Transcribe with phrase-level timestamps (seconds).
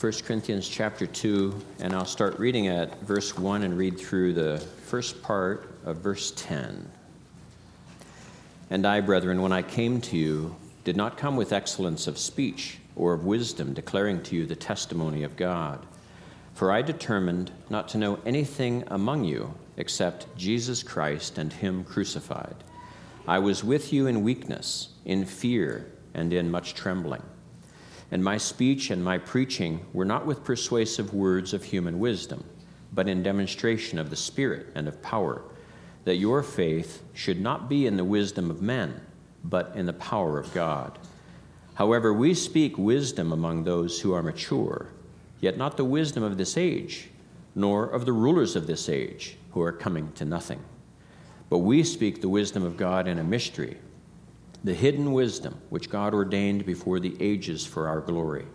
[0.00, 4.60] 1 Corinthians chapter 2, and I'll start reading at verse 1 and read through the
[4.86, 6.88] first part of verse 10.
[8.70, 12.78] And I, brethren, when I came to you, did not come with excellence of speech
[12.94, 15.84] or of wisdom, declaring to you the testimony of God.
[16.54, 22.54] For I determined not to know anything among you except Jesus Christ and Him crucified.
[23.26, 27.22] I was with you in weakness, in fear, and in much trembling.
[28.10, 32.44] And my speech and my preaching were not with persuasive words of human wisdom,
[32.92, 35.42] but in demonstration of the Spirit and of power,
[36.04, 39.00] that your faith should not be in the wisdom of men,
[39.44, 40.98] but in the power of God.
[41.74, 44.88] However, we speak wisdom among those who are mature,
[45.40, 47.10] yet not the wisdom of this age,
[47.54, 50.62] nor of the rulers of this age, who are coming to nothing.
[51.50, 53.76] But we speak the wisdom of God in a mystery
[54.64, 58.46] the hidden wisdom which God ordained before the ages for our glory,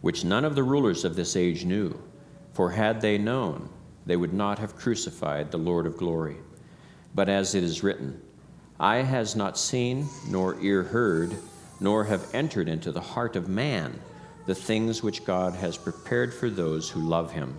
[0.00, 2.00] which none of the rulers of this age knew.
[2.52, 3.68] For had they known,
[4.06, 6.36] they would not have crucified the Lord of glory.
[7.14, 8.20] But as it is written,
[8.78, 11.34] Eye has not seen, nor ear heard,
[11.80, 13.98] nor have entered into the heart of man
[14.46, 17.58] the things which God has prepared for those who love him.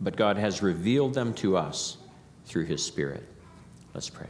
[0.00, 1.96] But God has revealed them to us
[2.44, 3.26] through his Spirit.
[3.94, 4.28] Let's pray.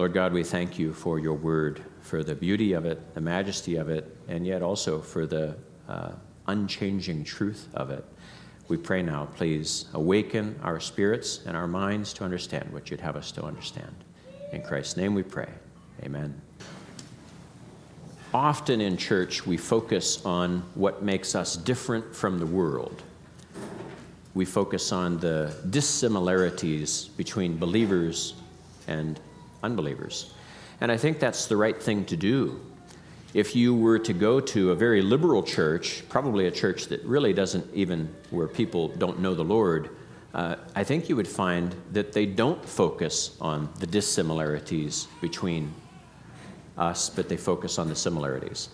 [0.00, 3.76] Lord God, we thank you for your word, for the beauty of it, the majesty
[3.76, 5.54] of it, and yet also for the
[5.90, 6.12] uh,
[6.46, 8.02] unchanging truth of it.
[8.68, 13.14] We pray now, please awaken our spirits and our minds to understand what you'd have
[13.14, 13.94] us to understand.
[14.52, 15.50] In Christ's name we pray.
[16.02, 16.40] Amen.
[18.32, 23.02] Often in church, we focus on what makes us different from the world.
[24.32, 28.32] We focus on the dissimilarities between believers
[28.88, 29.20] and
[29.62, 30.32] unbelievers.
[30.80, 32.60] And I think that's the right thing to do.
[33.32, 37.32] If you were to go to a very liberal church, probably a church that really
[37.32, 39.90] doesn't even, where people don't know the Lord,
[40.34, 45.72] uh, I think you would find that they don't focus on the dissimilarities between
[46.76, 48.68] us, but they focus on the similarities.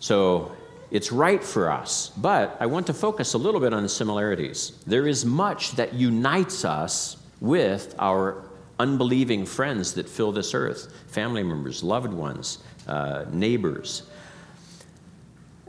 [0.00, 0.52] So
[0.90, 4.72] it's right for us, but I want to focus a little bit on the similarities.
[4.86, 8.45] There is much that unites us with our
[8.78, 14.04] unbelieving friends that fill this earth family members, loved ones, uh, neighbors.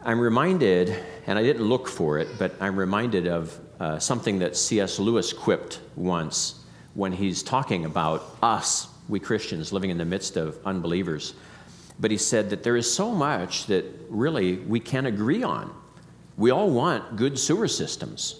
[0.03, 0.95] I'm reminded,
[1.25, 4.99] and I didn't look for it, but I'm reminded of uh, something that C.S.
[4.99, 6.63] Lewis quipped once
[6.93, 11.33] when he's talking about us, we Christians, living in the midst of unbelievers.
[11.99, 15.73] But he said that there is so much that really we can agree on.
[16.37, 18.39] We all want good sewer systems.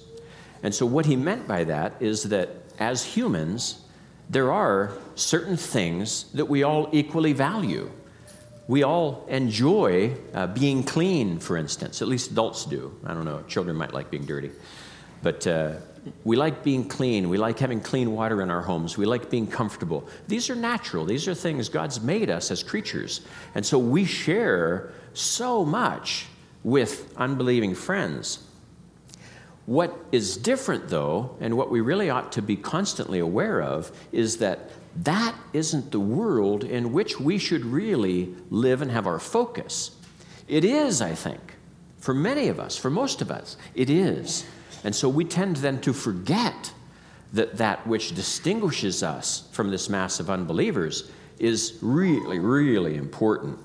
[0.64, 2.50] And so, what he meant by that is that
[2.80, 3.82] as humans,
[4.30, 7.90] there are certain things that we all equally value.
[8.68, 12.02] We all enjoy uh, being clean, for instance.
[12.02, 12.94] At least adults do.
[13.06, 14.52] I don't know, children might like being dirty.
[15.22, 15.76] But uh,
[16.24, 17.30] we like being clean.
[17.30, 18.98] We like having clean water in our homes.
[18.98, 20.08] We like being comfortable.
[20.28, 21.06] These are natural.
[21.06, 23.22] These are things God's made us as creatures.
[23.56, 26.26] And so we share so much
[26.64, 28.47] with unbelieving friends.
[29.68, 34.38] What is different, though, and what we really ought to be constantly aware of, is
[34.38, 34.70] that
[35.04, 39.92] that isn't the world in which we should really live and have our focus.
[40.48, 41.56] It is, I think,
[42.00, 44.46] for many of us, for most of us, it is.
[44.86, 46.72] And so we tend then to forget
[47.34, 53.60] that that which distinguishes us from this mass of unbelievers is really, really important.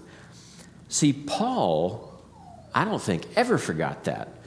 [0.89, 2.13] See, Paul,
[2.75, 4.42] I don't think, ever forgot that.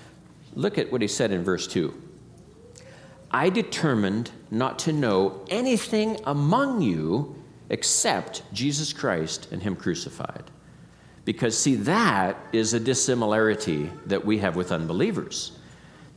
[0.55, 1.93] Look at what he said in verse 2.
[3.31, 7.35] I determined not to know anything among you
[7.69, 10.43] except Jesus Christ and Him crucified.
[11.25, 15.57] Because, see, that is a dissimilarity that we have with unbelievers.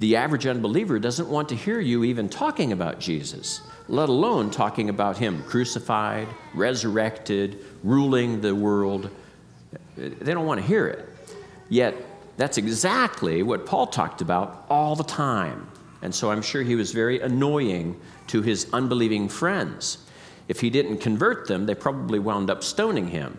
[0.01, 4.91] The average unbeliever doesn't want to hear you even talking about Jesus, let alone talking
[4.91, 9.11] about Him crucified, resurrected, ruling the world.
[9.97, 11.09] They don't want to hear it.
[11.69, 11.97] Yet,
[12.39, 15.69] that's exactly what Paul talked about all the time.
[16.03, 19.99] And so I'm sure he was very annoying to his unbelieving friends.
[20.47, 23.37] If he didn't convert them, they probably wound up stoning him.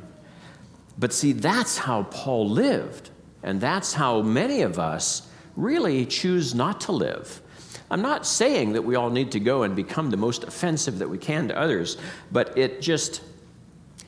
[0.97, 3.09] But see, that's how Paul lived.
[3.41, 7.41] And that's how many of us really choose not to live.
[7.89, 11.09] I'm not saying that we all need to go and become the most offensive that
[11.09, 11.95] we can to others,
[12.33, 13.21] but it just,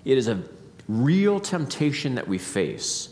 [0.04, 0.44] it is a
[0.90, 3.08] real temptation that we face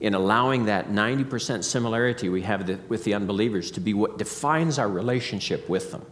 [0.00, 4.78] in allowing that 90% similarity we have the, with the unbelievers to be what defines
[4.78, 6.04] our relationship with them.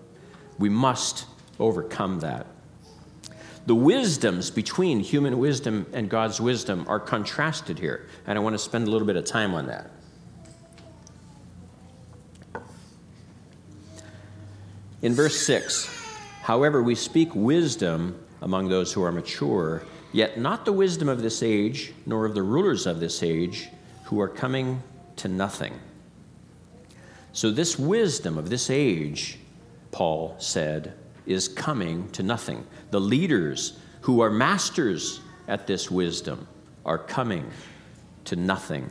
[0.58, 1.26] We must
[1.58, 2.46] overcome that.
[3.66, 8.58] The wisdoms between human wisdom and God's wisdom are contrasted here, and I want to
[8.58, 9.90] spend a little bit of time on that.
[15.00, 15.88] In verse 6,
[16.42, 19.82] however, we speak wisdom among those who are mature,
[20.12, 23.68] yet not the wisdom of this age, nor of the rulers of this age
[24.08, 24.82] who are coming
[25.16, 25.78] to nothing.
[27.32, 29.38] So, this wisdom of this age,
[29.90, 30.94] Paul said,
[31.26, 32.66] is coming to nothing.
[32.90, 36.48] The leaders who are masters at this wisdom
[36.86, 37.50] are coming
[38.24, 38.90] to nothing.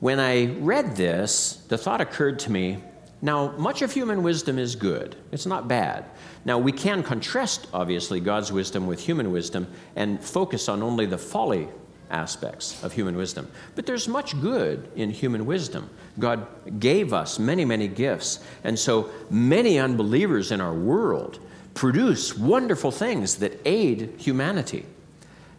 [0.00, 2.82] When I read this, the thought occurred to me
[3.22, 6.04] now, much of human wisdom is good, it's not bad.
[6.44, 11.18] Now, we can contrast, obviously, God's wisdom with human wisdom and focus on only the
[11.18, 11.68] folly
[12.10, 13.50] aspects of human wisdom.
[13.74, 15.90] But there's much good in human wisdom.
[16.18, 16.46] God
[16.80, 18.40] gave us many, many gifts.
[18.64, 21.38] And so many unbelievers in our world
[21.74, 24.86] produce wonderful things that aid humanity.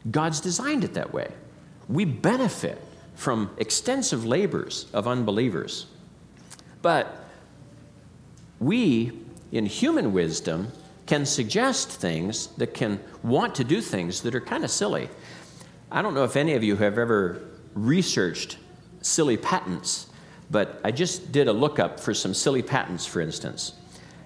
[0.09, 1.31] God's designed it that way.
[1.87, 2.81] We benefit
[3.15, 5.87] from extensive labors of unbelievers.
[6.81, 7.23] But
[8.59, 9.11] we,
[9.51, 10.71] in human wisdom,
[11.05, 15.09] can suggest things that can want to do things that are kind of silly.
[15.91, 17.41] I don't know if any of you have ever
[17.73, 18.57] researched
[19.01, 20.07] silly patents,
[20.51, 23.73] but I just did a lookup for some silly patents, for instance.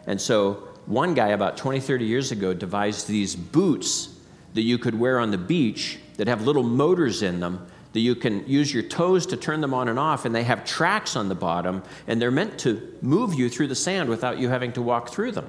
[0.07, 4.09] And so, one guy about 20, 30 years ago devised these boots
[4.55, 8.15] that you could wear on the beach that have little motors in them that you
[8.15, 11.29] can use your toes to turn them on and off, and they have tracks on
[11.29, 14.81] the bottom, and they're meant to move you through the sand without you having to
[14.81, 15.47] walk through them.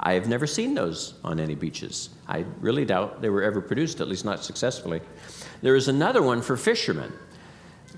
[0.00, 2.10] I have never seen those on any beaches.
[2.28, 5.00] I really doubt they were ever produced, at least not successfully.
[5.60, 7.12] There is another one for fishermen.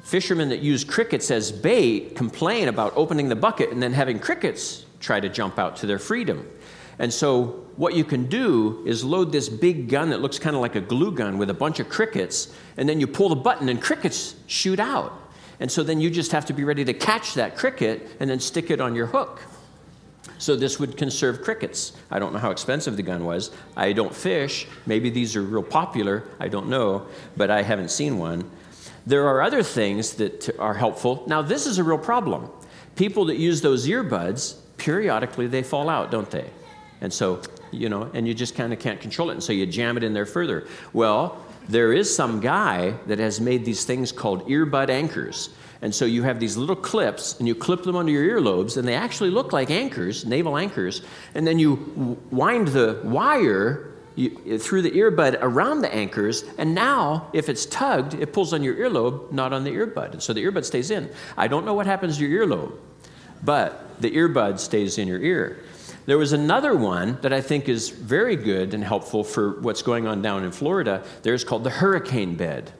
[0.02, 4.86] Fishermen that use crickets as bait complain about opening the bucket and then having crickets
[4.98, 6.48] try to jump out to their freedom.
[6.98, 10.60] And so, what you can do is load this big gun that looks kind of
[10.60, 13.70] like a glue gun with a bunch of crickets, and then you pull the button
[13.70, 15.14] and crickets shoot out.
[15.60, 18.38] And so, then you just have to be ready to catch that cricket and then
[18.38, 19.40] stick it on your hook.
[20.40, 21.92] So, this would conserve crickets.
[22.10, 23.50] I don't know how expensive the gun was.
[23.76, 24.66] I don't fish.
[24.86, 26.24] Maybe these are real popular.
[26.40, 27.06] I don't know,
[27.36, 28.50] but I haven't seen one.
[29.06, 31.24] There are other things that are helpful.
[31.26, 32.50] Now, this is a real problem.
[32.96, 36.48] People that use those earbuds, periodically they fall out, don't they?
[37.02, 39.34] And so, you know, and you just kind of can't control it.
[39.34, 40.66] And so you jam it in there further.
[40.94, 41.38] Well,
[41.68, 45.50] there is some guy that has made these things called earbud anchors.
[45.82, 48.86] And so you have these little clips, and you clip them under your earlobes, and
[48.86, 51.02] they actually look like anchors, naval anchors.
[51.34, 53.86] And then you wind the wire
[54.58, 58.74] through the earbud around the anchors, and now if it's tugged, it pulls on your
[58.74, 60.12] earlobe, not on the earbud.
[60.12, 61.08] And so the earbud stays in.
[61.36, 62.72] I don't know what happens to your earlobe,
[63.42, 65.64] but the earbud stays in your ear.
[66.04, 70.06] There was another one that I think is very good and helpful for what's going
[70.06, 71.04] on down in Florida.
[71.22, 72.72] There's called the hurricane bed.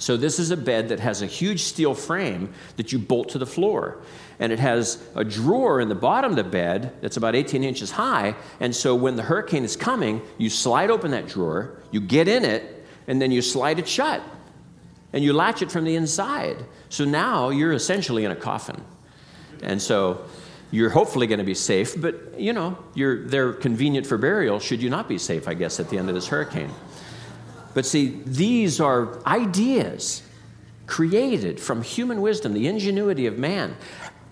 [0.00, 3.38] So, this is a bed that has a huge steel frame that you bolt to
[3.38, 3.98] the floor.
[4.38, 7.90] And it has a drawer in the bottom of the bed that's about 18 inches
[7.90, 8.34] high.
[8.60, 12.46] And so, when the hurricane is coming, you slide open that drawer, you get in
[12.46, 14.22] it, and then you slide it shut.
[15.12, 16.64] And you latch it from the inside.
[16.88, 18.82] So now you're essentially in a coffin.
[19.62, 20.24] And so
[20.70, 24.80] you're hopefully going to be safe, but you know, you're, they're convenient for burial should
[24.80, 26.70] you not be safe, I guess, at the end of this hurricane.
[27.74, 30.22] But see, these are ideas
[30.86, 33.76] created from human wisdom, the ingenuity of man.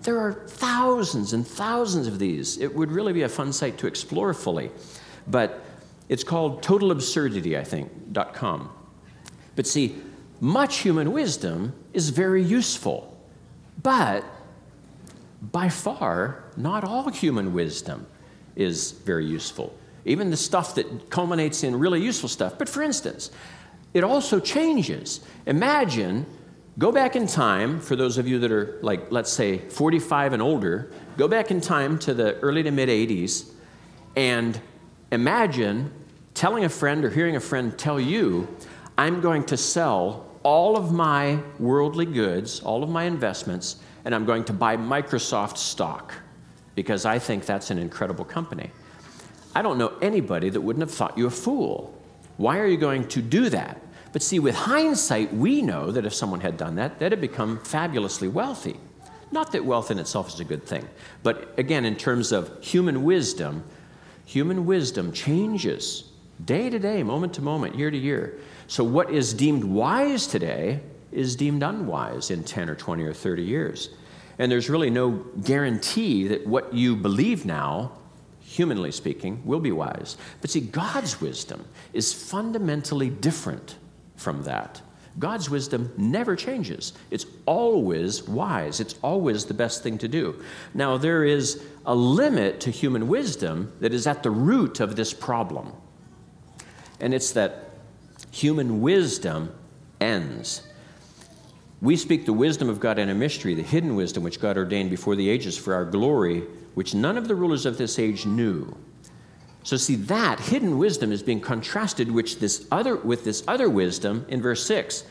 [0.03, 2.57] There are thousands and thousands of these.
[2.57, 4.71] It would really be a fun site to explore fully.
[5.27, 5.63] But
[6.09, 7.91] it's called totalabsurdity, I think,
[8.33, 8.69] .com.
[9.55, 9.95] But see,
[10.41, 13.17] much human wisdom is very useful.
[13.81, 14.25] But
[15.41, 18.05] by far, not all human wisdom
[18.55, 19.73] is very useful.
[20.09, 22.57] Even the stuff that culminates in really useful stuff.
[22.57, 23.29] But for instance,
[23.93, 25.21] it also changes.
[25.45, 26.25] Imagine,
[26.79, 30.41] go back in time, for those of you that are like, let's say, 45 and
[30.41, 33.51] older, go back in time to the early to mid 80s
[34.15, 34.59] and
[35.11, 35.91] imagine
[36.33, 38.47] telling a friend or hearing a friend tell you,
[38.97, 43.75] I'm going to sell all of my worldly goods, all of my investments,
[44.05, 46.13] and I'm going to buy Microsoft stock
[46.73, 48.71] because I think that's an incredible company.
[49.55, 51.93] I don't know anybody that wouldn't have thought you a fool.
[52.37, 53.81] Why are you going to do that?
[54.11, 57.59] But see, with hindsight, we know that if someone had done that, they'd have become
[57.59, 58.79] fabulously wealthy.
[59.31, 60.87] Not that wealth in itself is a good thing,
[61.21, 63.63] but again, in terms of human wisdom,
[64.25, 66.05] human wisdom changes
[66.43, 68.39] day to day, moment to moment, year to year.
[68.67, 70.79] So, what is deemed wise today
[71.11, 73.89] is deemed unwise in 10 or 20 or 30 years.
[74.37, 75.11] And there's really no
[75.43, 77.91] guarantee that what you believe now,
[78.49, 80.17] humanly speaking, will be wise.
[80.41, 83.75] But see, God's wisdom is fundamentally different
[84.15, 84.81] from that.
[85.19, 86.93] God's wisdom never changes.
[87.11, 90.41] It's always wise, it's always the best thing to do.
[90.73, 95.13] Now, there is a limit to human wisdom that is at the root of this
[95.13, 95.73] problem.
[96.99, 97.69] And it's that
[98.31, 99.53] human wisdom
[100.01, 100.63] ends.
[101.81, 104.89] We speak the wisdom of God in a mystery, the hidden wisdom which God ordained
[104.89, 106.41] before the ages for our glory,
[106.73, 108.75] which none of the rulers of this age knew.
[109.63, 114.25] So see that hidden wisdom is being contrasted which this other, with this other wisdom
[114.27, 115.05] in verse 6.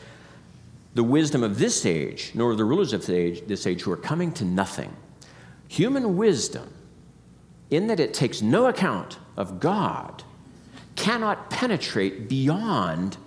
[0.95, 3.97] The wisdom of this age, nor of the rulers of age, this age who are
[3.97, 4.95] coming to nothing.
[5.67, 6.73] Human wisdom,
[7.69, 10.23] in that it takes no account of God,
[10.95, 13.17] cannot penetrate beyond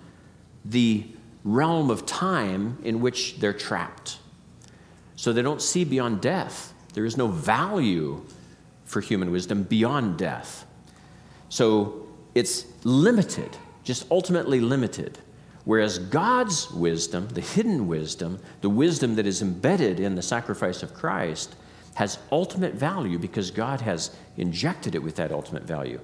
[0.65, 1.07] the
[1.43, 4.17] realm of time in which they're trapped.
[5.15, 6.73] So they don't see beyond death.
[6.93, 8.25] There is no value
[8.85, 10.65] for human wisdom beyond death.
[11.49, 15.17] So it's limited, just ultimately limited.
[15.65, 20.93] Whereas God's wisdom, the hidden wisdom, the wisdom that is embedded in the sacrifice of
[20.93, 21.55] Christ,
[21.95, 25.99] has ultimate value because God has injected it with that ultimate value.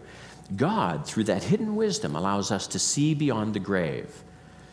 [0.55, 4.23] God, through that hidden wisdom, allows us to see beyond the grave,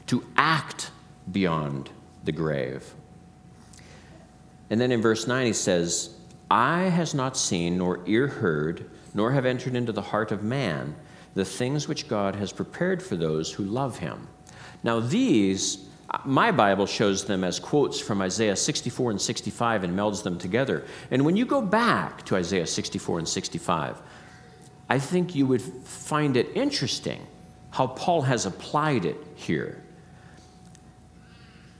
[0.07, 0.91] to act
[1.31, 1.91] beyond
[2.25, 2.95] the grave.
[4.71, 6.17] And then in verse 9, he says,
[6.51, 10.95] Eye has not seen, nor ear heard, nor have entered into the heart of man
[11.35, 14.29] the things which God has prepared for those who love him.
[14.83, 15.89] Now, these,
[16.25, 20.85] my Bible shows them as quotes from Isaiah 64 and 65 and melds them together.
[21.11, 24.01] And when you go back to Isaiah 64 and 65,
[24.89, 27.27] I think you would find it interesting
[27.71, 29.83] how Paul has applied it here.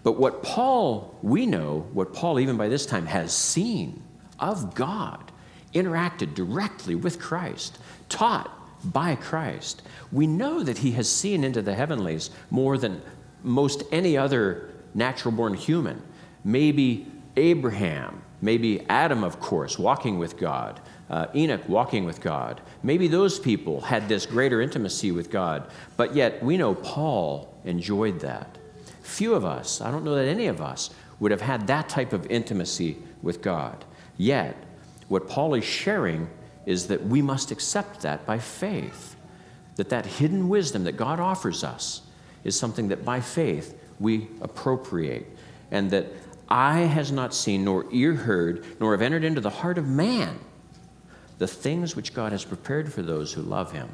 [0.07, 4.05] But what Paul, we know, what Paul, even by this time, has seen
[4.39, 5.33] of God
[5.75, 7.77] interacted directly with Christ,
[8.09, 8.49] taught
[8.85, 9.83] by Christ.
[10.13, 13.03] We know that he has seen into the heavenlies more than
[13.43, 16.01] most any other natural born human.
[16.45, 22.61] Maybe Abraham, maybe Adam, of course, walking with God, uh, Enoch walking with God.
[22.85, 28.21] Maybe those people had this greater intimacy with God, but yet we know Paul enjoyed
[28.21, 28.57] that.
[29.07, 32.13] Few of us, I don't know that any of us, would have had that type
[32.13, 33.85] of intimacy with God.
[34.19, 34.57] Yet,
[35.09, 36.29] what Paul is sharing
[36.67, 39.17] is that we must accept that by faith.
[39.77, 42.03] That that hidden wisdom that God offers us
[42.45, 45.27] is something that by faith we appropriate.
[45.71, 46.07] And that
[46.49, 50.39] eye has not seen, nor ear heard, nor have entered into the heart of man
[51.39, 53.89] the things which God has prepared for those who love him.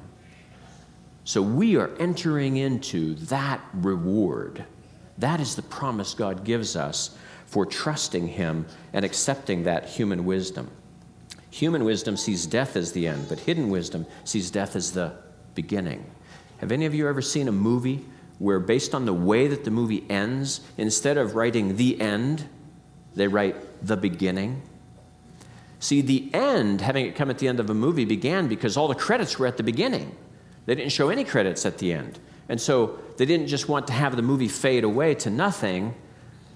[1.25, 4.65] So we are entering into that reward.
[5.19, 7.17] That is the promise God gives us
[7.47, 10.71] for trusting him and accepting that human wisdom.
[11.51, 15.13] Human wisdom sees death as the end, but hidden wisdom sees death as the
[15.55, 16.05] beginning.
[16.59, 18.07] Have any of you ever seen a movie
[18.39, 22.49] where, based on the way that the movie ends, instead of writing the end,
[23.15, 24.63] they write the beginning?
[25.79, 28.89] See, the end, having it come at the end of a movie, began because all
[28.89, 30.17] the credits were at the beginning.
[30.65, 32.19] They didn't show any credits at the end.
[32.49, 35.95] And so they didn't just want to have the movie fade away to nothing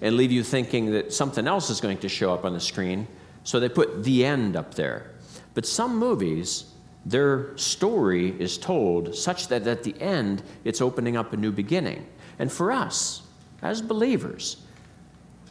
[0.01, 3.07] and leave you thinking that something else is going to show up on the screen.
[3.43, 5.11] So they put the end up there.
[5.53, 6.65] But some movies,
[7.05, 12.05] their story is told such that at the end, it's opening up a new beginning.
[12.37, 13.23] And for us,
[13.61, 14.57] as believers,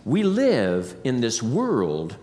[0.04, 2.16] we live in this world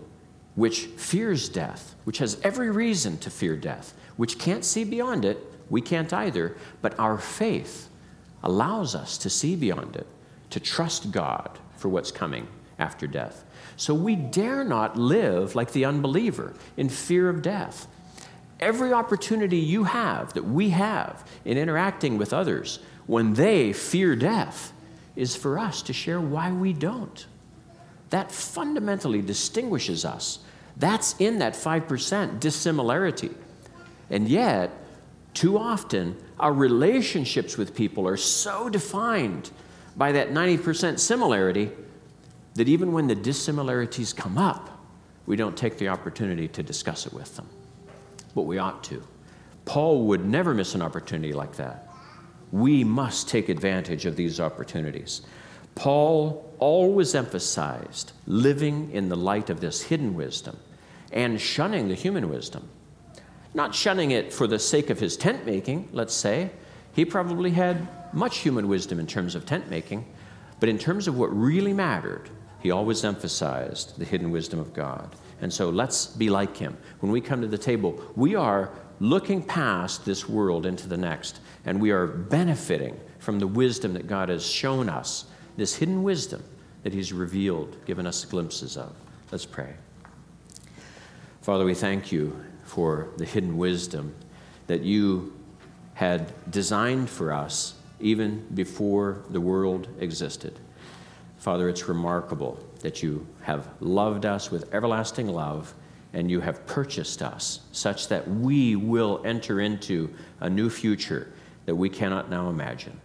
[0.54, 5.38] which fears death, which has every reason to fear death, which can't see beyond it.
[5.68, 6.56] We can't either.
[6.80, 7.88] But our faith
[8.44, 10.06] allows us to see beyond it,
[10.50, 12.46] to trust God for what's coming
[12.78, 13.44] after death.
[13.76, 17.88] So we dare not live like the unbeliever in fear of death.
[18.60, 24.72] Every opportunity you have, that we have in interacting with others when they fear death,
[25.16, 27.26] is for us to share why we don't.
[28.10, 30.38] That fundamentally distinguishes us.
[30.76, 33.30] That's in that 5% dissimilarity.
[34.10, 34.70] And yet,
[35.32, 39.50] too often, our relationships with people are so defined
[39.96, 41.70] by that 90% similarity
[42.54, 44.70] that even when the dissimilarities come up,
[45.26, 47.48] we don't take the opportunity to discuss it with them.
[48.34, 49.02] But we ought to.
[49.64, 51.88] Paul would never miss an opportunity like that.
[52.52, 55.22] We must take advantage of these opportunities.
[55.74, 60.58] Paul always emphasized living in the light of this hidden wisdom
[61.12, 62.68] and shunning the human wisdom.
[63.54, 66.50] Not shunning it for the sake of his tent making, let's say.
[66.92, 70.04] He probably had much human wisdom in terms of tent making,
[70.60, 72.30] but in terms of what really mattered,
[72.60, 75.14] he always emphasized the hidden wisdom of God.
[75.40, 76.76] And so let's be like him.
[77.00, 78.70] When we come to the table, we are
[79.00, 84.06] looking past this world into the next, and we are benefiting from the wisdom that
[84.06, 86.42] God has shown us this hidden wisdom
[86.82, 88.94] that He's revealed, given us glimpses of.
[89.32, 89.74] Let's pray.
[91.42, 92.38] Father, we thank you
[92.74, 94.12] for the hidden wisdom
[94.66, 95.32] that you
[95.94, 100.58] had designed for us even before the world existed.
[101.38, 105.72] Father, it's remarkable that you have loved us with everlasting love
[106.12, 111.32] and you have purchased us such that we will enter into a new future
[111.66, 113.00] that we cannot now imagine.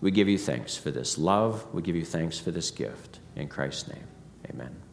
[0.00, 1.64] We give you thanks for this love.
[1.72, 3.20] We give you thanks for this gift.
[3.36, 4.06] In Christ's name,
[4.50, 4.83] amen.